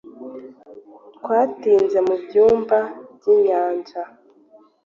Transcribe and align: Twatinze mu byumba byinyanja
Twatinze 1.17 1.97
mu 2.07 2.15
byumba 2.23 2.79
byinyanja 3.15 4.01